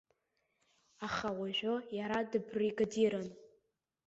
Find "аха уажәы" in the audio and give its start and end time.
1.07-1.73